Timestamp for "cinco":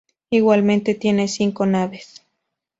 1.27-1.63